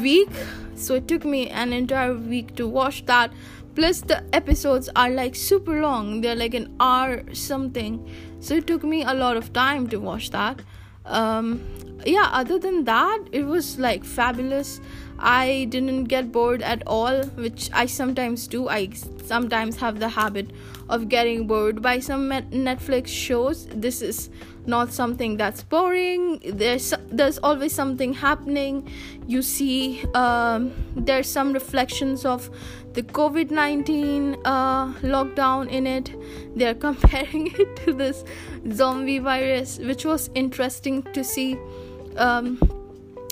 week, 0.00 0.30
so 0.76 0.94
it 0.94 1.08
took 1.08 1.24
me 1.24 1.48
an 1.48 1.72
entire 1.72 2.14
week 2.14 2.54
to 2.56 2.68
watch 2.68 3.04
that. 3.06 3.32
Plus, 3.74 4.02
the 4.02 4.22
episodes 4.32 4.88
are 4.94 5.10
like 5.10 5.34
super 5.34 5.80
long; 5.80 6.20
they're 6.20 6.36
like 6.36 6.54
an 6.54 6.72
hour 6.78 7.24
something 7.34 8.06
so 8.42 8.54
it 8.54 8.66
took 8.66 8.82
me 8.82 9.04
a 9.04 9.14
lot 9.14 9.36
of 9.36 9.52
time 9.52 9.86
to 9.88 9.98
watch 9.98 10.30
that 10.30 10.60
um, 11.06 11.60
yeah 12.04 12.28
other 12.32 12.58
than 12.58 12.84
that 12.84 13.20
it 13.32 13.44
was 13.44 13.78
like 13.78 14.04
fabulous. 14.04 14.80
I 15.18 15.68
didn't 15.70 16.04
get 16.04 16.32
bored 16.32 16.62
at 16.62 16.82
all 16.84 17.22
which 17.44 17.70
i 17.72 17.86
sometimes 17.86 18.48
do. 18.48 18.68
I 18.68 18.90
sometimes 19.24 19.76
have 19.76 20.00
the 20.00 20.08
habit 20.08 20.50
of 20.92 21.08
getting 21.08 21.46
bored 21.46 21.80
by 21.82 21.98
some 21.98 22.28
netflix 22.30 23.08
shows 23.08 23.66
this 23.86 24.02
is 24.02 24.30
not 24.66 24.92
something 24.92 25.36
that's 25.36 25.62
boring 25.64 26.40
there's 26.44 26.94
there's 27.08 27.38
always 27.38 27.72
something 27.72 28.12
happening 28.12 28.88
you 29.26 29.42
see 29.42 30.04
um, 30.14 30.72
there's 30.94 31.28
some 31.28 31.52
reflections 31.52 32.24
of 32.24 32.50
the 32.94 33.02
COVID 33.02 33.50
19 33.50 34.36
uh, 34.44 34.92
lockdown 35.02 35.68
in 35.68 35.86
it. 35.86 36.14
They're 36.56 36.74
comparing 36.86 37.48
it 37.58 37.76
to 37.84 37.92
this 37.92 38.24
zombie 38.70 39.18
virus, 39.18 39.78
which 39.78 40.04
was 40.04 40.30
interesting 40.34 41.02
to 41.14 41.24
see. 41.24 41.58
Um, 42.16 42.58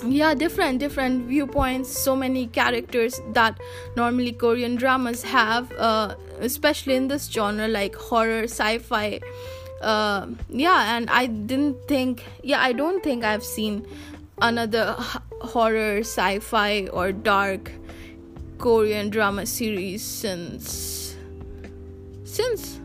yeah, 0.05 0.35
different, 0.35 0.79
different 0.79 1.27
viewpoints, 1.27 1.91
so 1.91 2.17
many 2.17 2.47
characters 2.47 3.21
that 3.33 3.59
normally 3.97 4.33
Korean 4.33 4.77
dramas 4.77 5.23
have, 5.23 5.71
uh, 5.73 6.15
especially 6.41 6.97
in 6.97 7.09
this 7.09 7.29
genre 7.29 7.69
like 7.69 7.95
horror, 7.95 8.45
sci 8.45 8.79
fi. 8.79 9.21
uh, 9.81 10.27
yeah 10.49 10.97
and 10.97 11.09
i 11.11 11.27
didn't 11.27 11.77
think 11.89 12.25
yeah 12.43 12.61
i 12.61 12.73
don't 12.73 13.03
think 13.03 13.25
i've 13.25 13.45
seen 13.45 13.87
another 14.43 14.95
horror 15.41 16.01
sci-fi 16.01 16.87
or 16.89 17.13
dark 17.13 17.73
korean 18.59 19.09
drama 19.09 19.47
series 19.47 20.03
since 20.03 21.17
since 22.25 22.80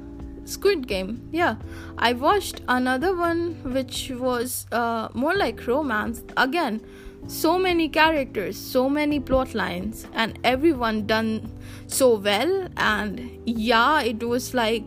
squid 0.45 0.87
game. 0.87 1.27
Yeah. 1.31 1.55
I 1.97 2.13
watched 2.13 2.61
another 2.67 3.15
one 3.15 3.55
which 3.63 4.11
was 4.11 4.65
uh, 4.71 5.09
more 5.13 5.35
like 5.35 5.67
romance. 5.67 6.23
Again 6.37 6.81
so 7.27 7.57
many 7.57 7.89
characters 7.89 8.55
so 8.55 8.87
many 8.87 9.19
plot 9.19 9.55
lines 9.55 10.05
and 10.13 10.37
everyone 10.43 11.07
done 11.07 11.51
so 11.87 12.15
well. 12.15 12.67
And 12.77 13.41
yeah 13.45 14.01
it 14.01 14.23
was 14.23 14.53
like 14.53 14.83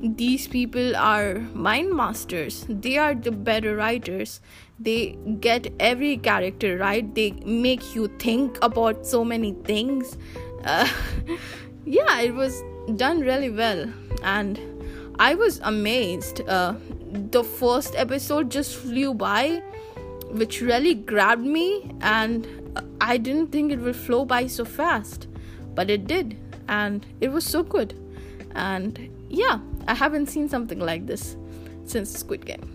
these 0.00 0.46
people 0.46 0.94
are 0.96 1.38
mind 1.54 1.94
masters. 1.94 2.66
They 2.68 2.98
are 2.98 3.14
the 3.14 3.30
better 3.30 3.76
writers. 3.76 4.40
They 4.78 5.16
get 5.40 5.72
every 5.80 6.18
character 6.18 6.76
right. 6.76 7.14
They 7.14 7.30
make 7.44 7.94
you 7.94 8.08
think 8.18 8.58
about 8.62 9.06
so 9.06 9.24
many 9.24 9.52
things. 9.64 10.16
Uh, 10.66 10.88
yeah 11.84 12.20
it 12.20 12.34
was 12.34 12.60
done 12.96 13.20
really 13.20 13.50
well. 13.50 13.88
And 14.24 14.58
i 15.18 15.34
was 15.34 15.60
amazed 15.64 16.40
uh, 16.48 16.74
the 17.30 17.42
first 17.42 17.94
episode 17.96 18.50
just 18.50 18.76
flew 18.76 19.14
by 19.14 19.62
which 20.30 20.60
really 20.60 20.94
grabbed 20.94 21.44
me 21.44 21.90
and 22.00 22.46
i 23.00 23.16
didn't 23.16 23.52
think 23.52 23.72
it 23.72 23.78
would 23.78 23.96
flow 23.96 24.24
by 24.24 24.46
so 24.46 24.64
fast 24.64 25.28
but 25.74 25.90
it 25.90 26.06
did 26.06 26.36
and 26.68 27.06
it 27.20 27.28
was 27.28 27.44
so 27.44 27.62
good 27.62 27.94
and 28.54 29.10
yeah 29.28 29.58
I 29.88 29.94
haven't 29.94 30.26
seen 30.26 30.48
something 30.48 30.80
like 30.80 31.06
this 31.06 31.36
since 31.84 32.10
Squid 32.10 32.44
Game. 32.44 32.72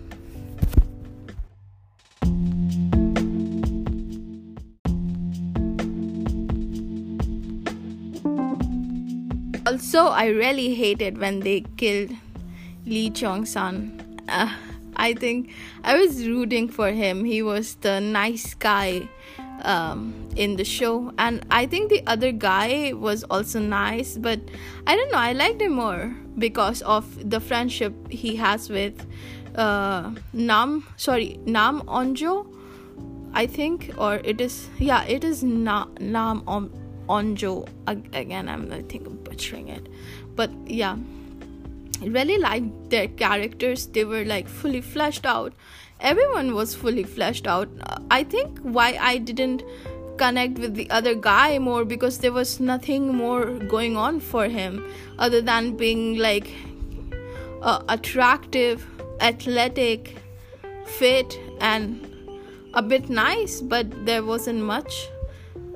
Also, 9.66 10.06
I 10.06 10.26
really 10.26 10.74
hated 10.74 11.18
when 11.18 11.40
they 11.40 11.64
killed 11.76 12.12
Lee 12.86 13.10
Chong 13.10 13.44
Sun. 13.44 14.20
Uh, 14.28 14.52
I 14.96 15.14
think 15.14 15.50
I 15.84 15.96
was 15.96 16.26
rooting 16.26 16.68
for 16.68 16.90
him. 16.90 17.24
He 17.24 17.42
was 17.42 17.74
the 17.76 18.00
nice 18.00 18.54
guy 18.54 19.08
um, 19.62 20.28
in 20.36 20.56
the 20.56 20.64
show, 20.64 21.12
and 21.18 21.44
I 21.50 21.66
think 21.66 21.90
the 21.90 22.02
other 22.06 22.32
guy 22.32 22.92
was 22.92 23.24
also 23.24 23.58
nice, 23.58 24.16
but 24.16 24.40
I 24.86 24.96
don't 24.96 25.10
know. 25.12 25.18
I 25.18 25.32
liked 25.32 25.60
him 25.60 25.72
more 25.72 26.14
because 26.38 26.82
of 26.82 27.30
the 27.30 27.40
friendship 27.40 27.94
he 28.10 28.36
has 28.36 28.68
with 28.68 29.06
uh, 29.54 30.10
Nam. 30.32 30.86
Sorry, 30.96 31.38
Nam 31.46 31.82
Onjo. 31.82 32.46
I 33.34 33.46
think, 33.46 33.94
or 33.96 34.16
it 34.16 34.40
is 34.40 34.68
yeah, 34.78 35.04
it 35.04 35.24
is 35.24 35.42
Na- 35.42 35.88
Nam 36.00 36.42
on- 36.46 36.70
Onjo. 37.08 37.66
Again, 37.86 38.48
I'm 38.48 38.70
I 38.72 38.82
think 38.82 39.06
I'm 39.06 39.16
butchering 39.16 39.68
it, 39.68 39.88
but 40.36 40.50
yeah. 40.66 40.96
Really 42.06 42.38
liked 42.38 42.90
their 42.90 43.08
characters. 43.08 43.86
They 43.86 44.04
were 44.04 44.24
like 44.24 44.48
fully 44.48 44.80
fleshed 44.80 45.26
out. 45.26 45.52
Everyone 46.00 46.54
was 46.54 46.74
fully 46.74 47.04
fleshed 47.04 47.46
out. 47.46 47.68
I 48.10 48.24
think 48.24 48.58
why 48.60 48.98
I 49.00 49.18
didn't 49.18 49.62
connect 50.18 50.58
with 50.58 50.74
the 50.74 50.90
other 50.90 51.14
guy 51.14 51.58
more 51.58 51.84
because 51.84 52.18
there 52.18 52.32
was 52.32 52.60
nothing 52.60 53.14
more 53.14 53.46
going 53.74 53.96
on 53.96 54.20
for 54.20 54.46
him 54.46 54.84
other 55.18 55.40
than 55.40 55.76
being 55.76 56.18
like 56.18 56.50
uh, 57.62 57.82
attractive, 57.88 58.86
athletic, 59.20 60.16
fit, 60.84 61.38
and 61.60 62.08
a 62.74 62.82
bit 62.82 63.08
nice, 63.08 63.60
but 63.60 63.86
there 64.06 64.24
wasn't 64.24 64.62
much. 64.62 65.08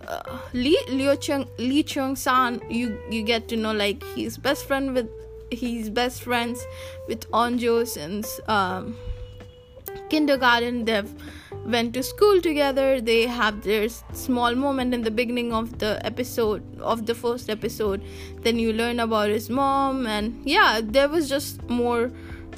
Uh, 0.06 0.38
Lee 0.52 0.78
Liu 0.88 1.16
Chung 1.16 1.48
Lee 1.58 1.82
Chung 1.82 2.14
San, 2.14 2.60
you 2.70 2.98
you 3.10 3.22
get 3.22 3.48
to 3.48 3.56
know 3.56 3.72
like 3.72 4.02
he's 4.14 4.38
best 4.38 4.66
friend 4.66 4.94
with 4.94 5.08
he's 5.50 5.90
best 5.90 6.22
friends 6.22 6.64
with 7.08 7.30
Onjo 7.30 7.86
since 7.86 8.40
um, 8.48 8.96
kindergarten. 10.08 10.84
They've 10.84 11.12
went 11.66 11.92
to 11.94 12.02
school 12.02 12.40
together 12.40 13.00
they 13.00 13.26
have 13.26 13.62
their 13.62 13.88
small 14.12 14.54
moment 14.54 14.94
in 14.94 15.02
the 15.02 15.10
beginning 15.10 15.52
of 15.52 15.78
the 15.80 16.00
episode 16.06 16.62
of 16.80 17.06
the 17.06 17.14
first 17.14 17.50
episode 17.50 18.04
then 18.42 18.56
you 18.56 18.72
learn 18.72 19.00
about 19.00 19.28
his 19.28 19.50
mom 19.50 20.06
and 20.06 20.40
yeah 20.44 20.80
there 20.82 21.08
was 21.08 21.28
just 21.28 21.60
more 21.68 22.12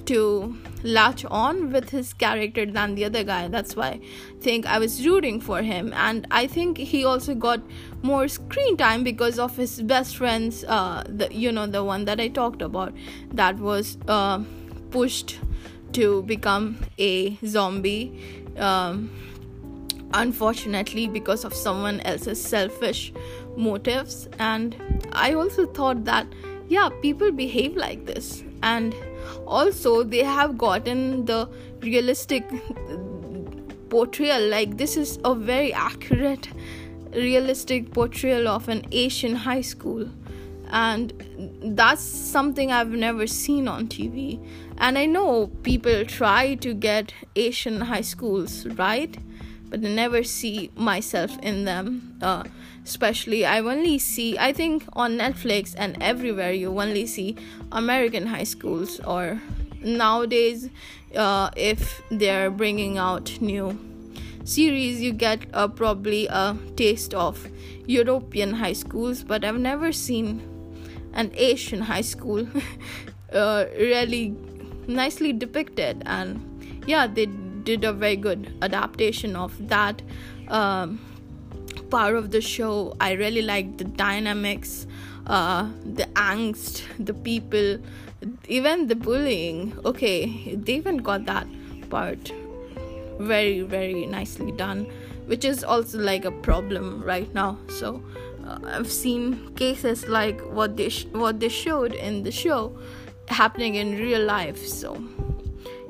to 0.09 0.57
latch 0.83 1.25
on 1.27 1.71
with 1.71 1.91
his 1.91 2.13
character 2.15 2.65
than 2.65 2.95
the 2.95 3.05
other 3.05 3.23
guy. 3.25 3.49
That's 3.49 3.77
why 3.77 3.89
i 3.89 4.01
think 4.41 4.67
i 4.67 4.79
was 4.79 5.07
rooting 5.07 5.41
for 5.41 5.63
him. 5.63 5.93
And 5.95 6.27
i 6.31 6.47
think 6.47 6.79
he 6.79 7.05
also 7.05 7.35
got 7.35 7.61
more 8.03 8.29
screen 8.29 8.77
time 8.77 9.05
because 9.05 9.39
of 9.39 9.57
his 9.57 9.83
best 9.83 10.17
friends 10.17 10.65
uh 10.65 11.05
the 11.07 11.29
you 11.35 11.53
know 11.53 11.67
the 11.67 11.85
one 11.85 12.05
that 12.07 12.21
i 12.21 12.29
talked 12.29 12.63
about 12.63 12.95
that 13.33 13.59
was 13.59 13.99
uh 14.07 14.39
pushed 14.91 15.39
to 15.93 16.23
become 16.23 16.79
a 16.99 17.37
zombie 17.45 18.03
um, 18.57 19.11
unfortunately 20.15 21.07
because 21.07 21.45
of 21.45 21.55
someone 21.55 22.01
else's 22.01 22.43
selfish 22.43 23.13
motives. 23.57 24.29
And 24.39 24.77
i 25.13 25.35
also 25.35 25.67
thought 25.67 26.05
that 26.05 26.27
yeah 26.69 26.89
people 27.03 27.31
behave 27.31 27.77
like 27.77 28.07
this. 28.07 28.43
And 28.63 28.95
also 29.47 30.03
they 30.03 30.23
have 30.23 30.57
gotten 30.59 31.25
the 31.25 31.49
realistic 31.81 32.45
portrayal 33.89 34.49
like 34.49 34.77
this 34.77 34.97
is 34.97 35.19
a 35.25 35.35
very 35.35 35.73
accurate 35.73 36.49
realistic 37.15 37.93
portrayal 37.93 38.49
of 38.49 38.69
an 38.69 38.83
asian 38.93 39.35
high 39.35 39.63
school 39.63 40.07
and 40.71 41.13
that's 41.77 42.03
something 42.03 42.71
I've 42.73 42.91
never 42.91 43.27
seen 43.27 43.69
on 43.69 43.89
TV. 43.89 44.45
And 44.79 44.99
I 44.99 45.07
know 45.07 45.49
people 45.63 46.05
try 46.05 46.55
to 46.57 46.75
get 46.75 47.13
Asian 47.37 47.81
high 47.81 48.03
schools 48.03 48.67
right, 48.67 49.17
but 49.69 49.85
I 49.85 49.89
never 49.89 50.23
see 50.23 50.71
myself 50.77 51.39
in 51.43 51.65
them. 51.65 52.17
Uh, 52.21 52.45
especially, 52.85 53.45
I 53.45 53.61
only 53.61 53.99
see, 53.99 54.39
I 54.39 54.53
think 54.53 54.85
on 54.95 55.19
Netflix 55.19 55.75
and 55.77 55.97
everywhere, 56.03 56.53
you 56.53 56.69
only 56.81 57.07
see 57.07 57.37
American 57.73 58.27
high 58.27 58.45
schools, 58.45 59.01
or 59.01 59.41
nowadays, 59.83 60.71
uh, 61.17 61.51
if 61.57 62.03
they're 62.11 62.51
bringing 62.51 62.99
out 62.99 63.41
new 63.41 63.79
series, 64.45 65.01
you 65.01 65.13
get 65.13 65.47
uh, 65.53 65.69
probably 65.69 66.27
a 66.29 66.57
taste 66.77 67.13
of 67.15 67.49
European 67.87 68.55
high 68.55 68.73
schools, 68.73 69.23
but 69.23 69.45
I've 69.45 69.59
never 69.59 69.93
seen 69.93 70.43
an 71.15 71.33
Asian 71.35 71.81
high 71.81 72.03
school 72.03 72.47
uh, 73.33 73.65
really 73.77 74.35
nicely 74.87 75.33
depicted 75.35 76.03
and 76.07 76.41
yeah 76.87 77.07
they 77.07 77.27
did 77.69 77.85
a 77.85 77.93
very 77.93 78.17
good 78.17 78.53
adaptation 78.63 79.37
of 79.37 79.57
that 79.69 80.03
um, 80.49 80.99
part 81.91 82.15
of 82.15 82.31
the 82.31 82.41
show 82.41 82.95
i 83.01 83.13
really 83.13 83.43
liked 83.43 83.79
the 83.79 83.85
dynamics 83.85 84.87
uh, 85.27 85.69
the 85.99 86.07
angst 86.31 86.83
the 87.11 87.15
people 87.29 87.79
even 88.49 88.87
the 88.87 88.95
bullying 89.09 89.61
okay 89.85 90.55
they 90.55 90.75
even 90.75 90.97
got 91.11 91.27
that 91.27 91.47
part 91.91 92.33
very 93.19 93.61
very 93.61 94.07
nicely 94.07 94.53
done 94.53 94.87
which 95.27 95.45
is 95.45 95.63
also 95.63 95.99
like 95.99 96.25
a 96.25 96.33
problem 96.49 97.03
right 97.03 97.33
now 97.35 97.57
so 97.69 98.03
uh, 98.49 98.59
I've 98.65 98.91
seen 98.91 99.55
cases 99.57 100.09
like 100.09 100.41
what 100.41 100.77
they 100.77 100.89
sh- 100.89 101.07
what 101.13 101.39
they 101.41 101.51
showed 101.51 101.93
in 101.93 102.23
the 102.23 102.33
show 102.33 102.73
happening 103.29 103.75
in 103.75 103.97
real 103.99 104.25
life. 104.25 104.67
So 104.67 104.97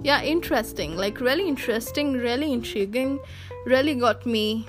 yeah, 0.03 0.23
interesting. 0.23 0.97
Like 0.97 1.21
really 1.21 1.49
interesting, 1.49 2.15
really 2.15 2.53
intriguing. 2.53 3.19
Really 3.67 3.95
got 3.95 4.25
me 4.27 4.67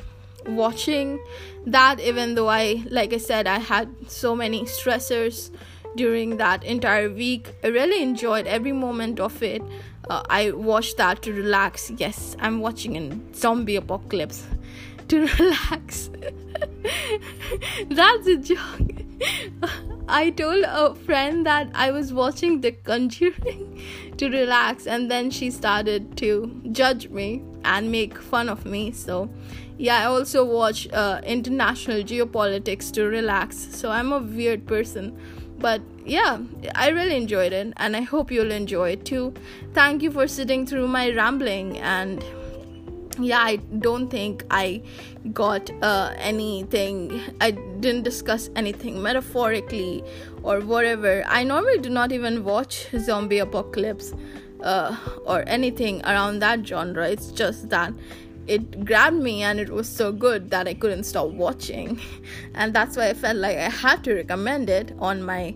watching 0.47 1.19
that 1.65 1.99
even 1.99 2.35
though 2.35 2.47
I 2.47 2.83
like 2.89 3.13
I 3.13 3.17
said 3.17 3.45
I 3.45 3.59
had 3.59 3.89
so 4.07 4.35
many 4.35 4.63
stressors 4.63 5.51
during 5.95 6.37
that 6.37 6.63
entire 6.63 7.09
week. 7.09 7.53
I 7.63 7.67
really 7.67 8.01
enjoyed 8.01 8.47
every 8.47 8.71
moment 8.71 9.19
of 9.19 9.41
it. 9.43 9.61
Uh, 10.09 10.23
I 10.29 10.51
watched 10.51 10.97
that 10.97 11.21
to 11.23 11.33
relax. 11.33 11.91
Yes, 11.97 12.35
I'm 12.39 12.61
watching 12.61 12.97
a 12.97 13.35
zombie 13.35 13.75
apocalypse 13.75 14.47
to 15.09 15.27
relax. 15.27 16.09
That's 17.89 18.27
a 18.27 18.37
joke. 18.37 19.03
I 20.09 20.31
told 20.31 20.63
a 20.65 20.95
friend 20.95 21.45
that 21.45 21.69
I 21.73 21.91
was 21.91 22.11
watching 22.11 22.61
The 22.61 22.71
Conjuring 22.71 23.81
to 24.17 24.29
relax, 24.29 24.87
and 24.87 25.09
then 25.09 25.29
she 25.29 25.51
started 25.51 26.17
to 26.17 26.61
judge 26.71 27.09
me 27.09 27.43
and 27.63 27.91
make 27.91 28.17
fun 28.17 28.49
of 28.49 28.65
me. 28.65 28.91
So, 28.91 29.29
yeah, 29.77 29.99
I 30.01 30.05
also 30.05 30.43
watch 30.43 30.87
uh, 30.91 31.21
international 31.23 32.03
geopolitics 32.03 32.91
to 32.93 33.05
relax. 33.05 33.69
So, 33.71 33.91
I'm 33.91 34.11
a 34.11 34.19
weird 34.19 34.65
person. 34.65 35.17
but 35.59 35.81
yeah 36.05 36.37
i 36.75 36.89
really 36.89 37.15
enjoyed 37.15 37.51
it 37.51 37.73
and 37.77 37.95
i 37.95 38.01
hope 38.01 38.31
you'll 38.31 38.51
enjoy 38.51 38.91
it 38.91 39.05
too 39.05 39.33
thank 39.73 40.01
you 40.01 40.09
for 40.09 40.27
sitting 40.27 40.65
through 40.65 40.87
my 40.87 41.11
rambling 41.11 41.77
and 41.79 42.23
yeah 43.21 43.41
i 43.41 43.55
don't 43.55 44.09
think 44.09 44.43
i 44.49 44.81
got 45.33 45.69
uh, 45.81 46.13
anything. 46.17 47.21
I 47.41 47.51
didn't 47.51 48.03
discuss 48.03 48.49
anything 48.55 49.01
metaphorically 49.01 50.03
or 50.43 50.61
whatever. 50.61 51.23
I 51.27 51.43
normally 51.43 51.79
do 51.79 51.89
not 51.89 52.11
even 52.11 52.43
watch 52.43 52.87
zombie 52.97 53.39
apocalypse 53.39 54.13
uh, 54.61 54.95
or 55.25 55.43
anything 55.47 56.01
around 56.03 56.39
that 56.39 56.65
genre. 56.65 57.09
It's 57.09 57.31
just 57.31 57.69
that 57.69 57.93
it 58.47 58.83
grabbed 58.85 59.17
me 59.17 59.43
and 59.43 59.59
it 59.59 59.69
was 59.69 59.87
so 59.87 60.11
good 60.11 60.49
that 60.49 60.67
I 60.67 60.73
couldn't 60.73 61.03
stop 61.03 61.29
watching. 61.29 61.99
And 62.55 62.73
that's 62.73 62.97
why 62.97 63.09
I 63.09 63.13
felt 63.13 63.37
like 63.37 63.57
I 63.57 63.69
had 63.69 64.03
to 64.05 64.13
recommend 64.15 64.69
it 64.69 64.93
on 64.99 65.21
my 65.21 65.55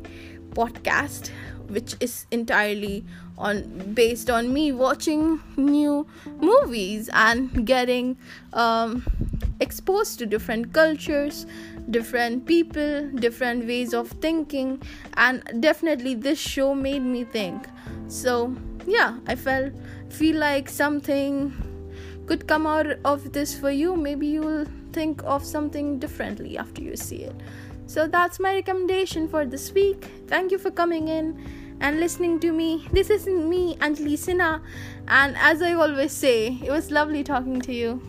podcast, 0.50 1.30
which 1.68 1.96
is 2.00 2.28
entirely 2.32 3.06
on 3.38 3.94
based 3.94 4.30
on 4.30 4.54
me 4.54 4.72
watching 4.72 5.40
new 5.58 6.06
movies 6.40 7.10
and 7.14 7.66
getting 7.66 8.18
um, 8.54 9.04
exposed 9.60 10.20
to 10.20 10.26
different 10.26 10.74
cultures 10.74 11.46
different 11.90 12.46
people 12.46 13.10
different 13.16 13.66
ways 13.66 13.94
of 13.94 14.10
thinking 14.22 14.82
and 15.18 15.44
definitely 15.60 16.16
this 16.16 16.40
show 16.40 16.74
made 16.74 17.02
me 17.02 17.24
think 17.24 17.68
so 18.08 18.56
yeah 18.86 19.18
i 19.28 19.36
felt 19.36 19.74
feel 20.10 20.38
like 20.38 20.70
something 20.70 21.52
could 22.26 22.48
come 22.48 22.66
out 22.66 22.88
of 23.04 23.34
this 23.34 23.58
for 23.58 23.72
you. 23.72 23.96
Maybe 23.96 24.28
you 24.28 24.42
will 24.42 24.66
think 24.92 25.22
of 25.24 25.46
something 25.46 26.00
differently 26.00 26.58
after 26.58 26.82
you 26.82 26.96
see 26.96 27.24
it. 27.24 27.36
So 27.86 28.08
that's 28.08 28.40
my 28.40 28.54
recommendation 28.54 29.28
for 29.28 29.46
this 29.46 29.72
week. 29.74 30.10
Thank 30.28 30.52
you 30.52 30.58
for 30.58 30.72
coming 30.72 31.10
in 31.10 31.38
and 31.84 32.00
listening 32.00 32.40
to 32.40 32.52
me. 32.52 32.88
This 32.92 33.10
is 33.10 33.28
me, 33.28 33.76
Anjali 33.76 34.14
Sinha, 34.14 34.62
and 35.08 35.36
as 35.38 35.62
I 35.62 35.74
always 35.74 36.14
say, 36.14 36.58
it 36.64 36.72
was 36.72 36.90
lovely 36.90 37.24
talking 37.24 37.60
to 37.62 37.74
you. 37.74 38.02